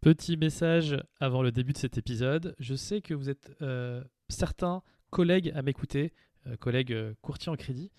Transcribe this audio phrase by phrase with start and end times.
[0.00, 2.56] Petit message avant le début de cet épisode.
[2.58, 6.14] Je sais que vous êtes euh, certains collègues à m'écouter,
[6.46, 7.90] euh, collègues euh, courtiers en crédit.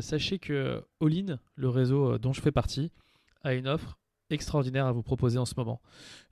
[0.00, 2.90] sachez que All-in, le réseau dont je fais partie,
[3.44, 3.96] a une offre
[4.30, 5.80] extraordinaire à vous proposer en ce moment.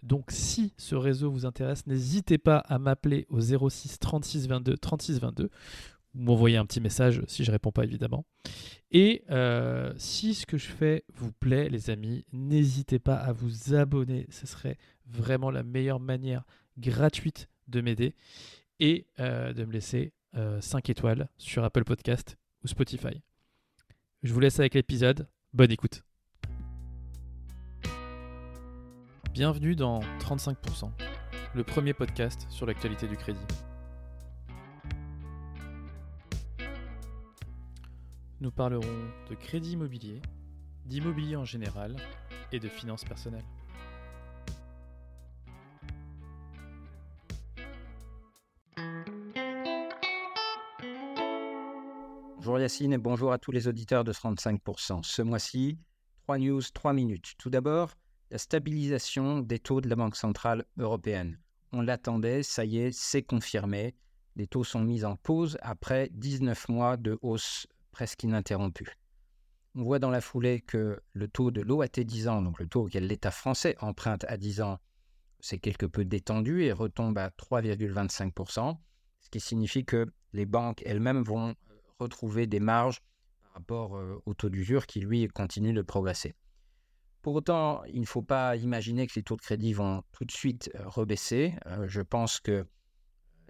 [0.03, 5.21] Donc si ce réseau vous intéresse, n'hésitez pas à m'appeler au 06 36 22 36
[5.21, 5.49] 22 ou
[6.15, 8.25] m'envoyer un petit message si je réponds pas évidemment.
[8.91, 13.75] Et euh, si ce que je fais vous plaît, les amis, n'hésitez pas à vous
[13.75, 14.27] abonner.
[14.31, 16.45] Ce serait vraiment la meilleure manière
[16.79, 18.15] gratuite de m'aider
[18.81, 23.23] et euh, de me laisser 5 euh, étoiles sur Apple Podcast ou Spotify.
[24.23, 25.29] Je vous laisse avec l'épisode.
[25.53, 26.03] Bonne écoute.
[29.33, 30.91] Bienvenue dans 35%,
[31.55, 33.68] le premier podcast sur l'actualité du crédit.
[38.41, 40.23] Nous parlerons de crédit immobilier,
[40.87, 41.97] d'immobilier en général
[42.53, 43.45] et de finances personnelles.
[52.37, 55.03] Bonjour Yacine et bonjour à tous les auditeurs de 35%.
[55.03, 55.77] Ce mois-ci,
[56.23, 57.35] 3 news, 3 minutes.
[57.39, 57.91] Tout d'abord,
[58.31, 61.41] la stabilisation des taux de la Banque Centrale Européenne.
[61.73, 63.97] On l'attendait, ça y est, c'est confirmé.
[64.37, 67.67] Les taux sont mis en pause après 19 mois de hausse
[67.99, 68.97] presque ininterrompu.
[69.75, 72.85] On voit dans la foulée que le taux de l'OAT 10 ans, donc le taux
[72.85, 74.79] auquel l'État français emprunte à 10 ans,
[75.41, 78.77] s'est quelque peu détendu et retombe à 3,25%,
[79.19, 81.55] ce qui signifie que les banques elles-mêmes vont euh,
[81.99, 83.01] retrouver des marges
[83.43, 86.37] par rapport euh, au taux d'usure qui, lui, continue de progresser.
[87.21, 90.31] Pour autant, il ne faut pas imaginer que les taux de crédit vont tout de
[90.31, 91.57] suite euh, rebaisser.
[91.89, 92.65] Je pense que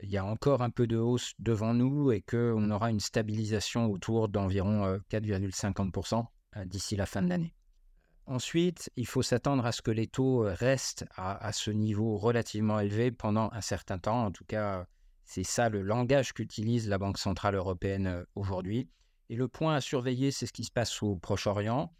[0.03, 3.87] il y a encore un peu de hausse devant nous et qu'on aura une stabilisation
[3.91, 6.23] autour d'environ 4,50% euh,
[6.57, 7.55] euh, d'ici la fin de l'année.
[8.27, 12.79] Ensuite, il faut s'attendre à ce que les taux euh, restent à, ce niveau relativement
[12.79, 14.27] élevé pendant un certain temps.
[14.27, 14.87] En tout cas,
[15.25, 18.89] c'est ça le langage qu'utilise la Banque Centrale Européenne aujourd'hui.
[19.31, 21.93] Et le point à surveiller, c'est ce qui se passe au Proche-Orient.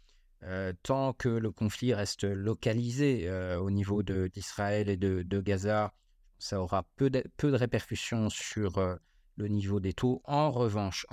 [0.81, 3.29] tant que le conflit reste localisé
[3.59, 5.93] au niveau d'Israël et de, de Gaza,
[6.39, 8.95] ça aura peu de, répercussions sur euh,
[9.35, 10.21] le niveau des taux.
[10.25, 11.05] En revanche,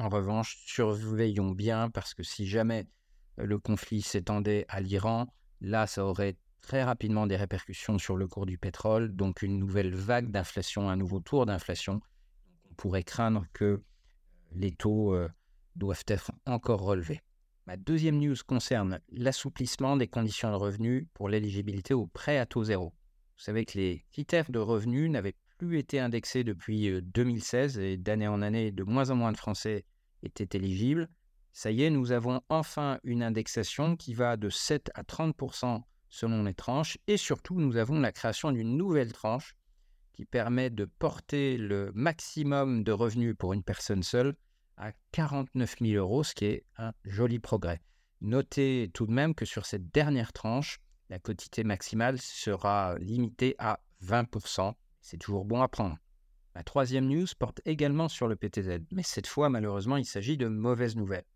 [0.64, 2.86] surveillons bien parce que si jamais
[3.38, 5.26] euh, le conflit s'étendait à l'Iran,
[5.60, 9.94] là, ça aurait très rapidement des répercussions sur le cours du pétrole, donc une nouvelle
[9.94, 12.00] vague d'inflation, un nouveau tour d'inflation.
[12.70, 13.82] On pourrait craindre que
[14.52, 15.28] les taux euh,
[15.74, 17.20] doivent être encore relevés.
[17.66, 22.62] Ma deuxième news concerne l'assouplissement des conditions de revenus pour l'éligibilité au prêt à taux
[22.62, 22.94] zéro.
[23.36, 28.28] Vous savez que les critères de revenus n'avaient plus été indexés depuis 2016 et d'année
[28.28, 29.84] en année, de moins en moins de Français
[30.22, 31.08] étaient éligibles.
[31.52, 36.44] Ça y est, nous avons enfin une indexation qui va de 7 à 30% selon
[36.44, 39.54] les tranches et surtout, nous avons la création d'une nouvelle tranche
[40.12, 44.34] qui permet de porter le maximum de revenus pour une personne seule
[44.78, 47.82] à 49 000 euros, ce qui est un joli progrès.
[48.22, 50.78] Notez tout de même que sur cette dernière tranche,
[51.08, 54.74] la quotité maximale sera limitée à 20%.
[55.00, 55.96] C'est toujours bon à prendre.
[56.54, 60.48] La troisième news porte également sur le PTZ, mais cette fois, malheureusement, il s'agit de
[60.48, 61.26] mauvaises nouvelles.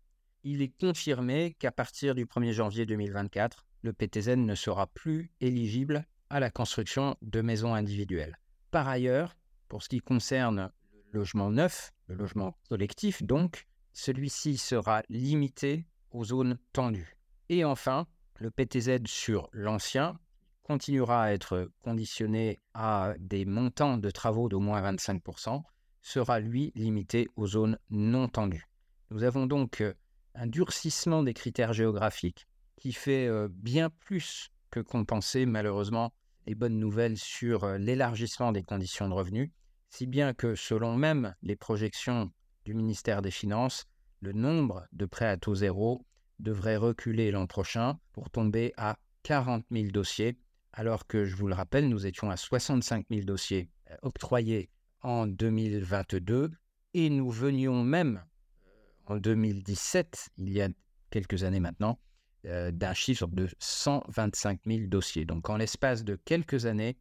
[0.43, 6.05] Il est confirmé qu'à partir du 1er janvier 2024, le PTZ ne sera plus éligible
[6.29, 8.37] à la construction de maisons individuelles.
[8.71, 9.35] Par ailleurs,
[9.67, 16.25] pour ce qui concerne le logement neuf, le logement collectif donc, celui-ci sera limité aux
[16.25, 17.17] zones tendues.
[17.49, 18.07] Et enfin,
[18.41, 20.19] le PTZ sur l'ancien
[20.63, 25.61] continuera à être conditionné à des montants de travaux d'au moins 25%,
[26.01, 28.65] sera lui limité aux zones non tendues.
[29.11, 29.93] Nous avons donc euh,
[30.33, 32.47] un durcissement des critères géographiques
[32.77, 36.11] qui fait euh, bien plus que compenser malheureusement
[36.47, 39.51] les bonnes nouvelles sur euh, l'élargissement des conditions de revenus,
[39.89, 42.31] si bien que selon même les projections
[42.65, 43.85] du ministère des Finances,
[44.19, 46.03] le nombre de prêts à taux zéro
[46.41, 50.37] devrait reculer l'an prochain pour tomber à 40 000 dossiers,
[50.73, 54.69] alors que, je vous le rappelle, nous étions à 65 000 dossiers euh, octroyés
[55.01, 56.51] en 2022
[56.93, 58.23] et nous venions même
[58.65, 60.69] euh, en 2017, il y a
[61.09, 61.99] quelques années maintenant,
[62.45, 65.25] euh, d'un chiffre de 125 000 dossiers.
[65.25, 66.97] Donc en l'espace de quelques années,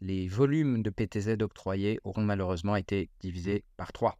[0.00, 4.18] les volumes de PTZ octroyés auront malheureusement été divisés par 3.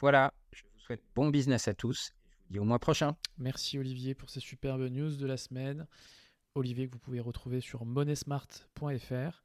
[0.00, 2.12] Voilà, je vous souhaite bon business à tous
[2.52, 3.16] et au mois prochain.
[3.38, 5.86] Merci Olivier pour ces superbes news de la semaine.
[6.54, 9.42] Olivier que vous pouvez retrouver sur moneysmart.fr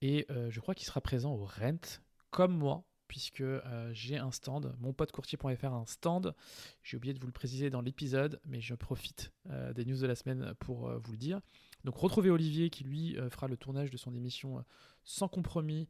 [0.00, 2.00] et euh, je crois qu'il sera présent au Rent
[2.30, 6.34] comme moi puisque euh, j'ai un stand, mon pote courtier.fr a un stand.
[6.82, 10.06] J'ai oublié de vous le préciser dans l'épisode, mais je profite euh, des news de
[10.06, 11.40] la semaine pour vous le dire.
[11.84, 14.64] Donc retrouvez Olivier qui lui fera le tournage de son émission
[15.04, 15.88] sans compromis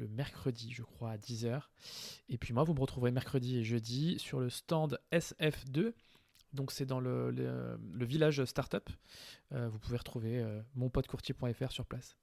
[0.00, 1.62] le mercredi, je crois, à 10h.
[2.28, 5.92] Et puis moi, vous me retrouverez mercredi et jeudi sur le stand SF2.
[6.52, 7.32] Donc c'est dans le,
[8.00, 8.90] village startup.
[9.52, 12.16] Euh, vous pouvez retrouver euh, monpotecourtier.fr sur place.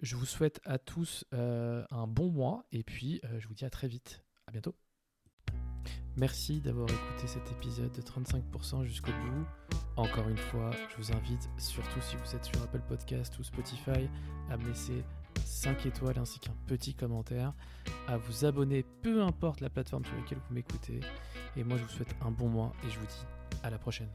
[0.00, 3.70] Je vous souhaite à tous euh, un bon mois et puis je vous dis à
[3.70, 4.22] très vite.
[4.46, 4.74] À bientôt.
[6.16, 9.46] Merci d'avoir écouté cet épisode de 35% jusqu'au bout.
[9.96, 14.08] Encore une fois, je vous invite, surtout si vous êtes sur Apple Podcast ou Spotify,
[14.48, 15.04] à me laisser
[15.46, 17.54] 5 étoiles ainsi qu'un petit commentaire,
[18.08, 21.00] à vous abonner peu importe la plateforme sur laquelle vous m'écoutez.
[21.56, 23.24] Et moi je vous souhaite un bon mois et je vous dis
[23.62, 24.10] à la prochaine.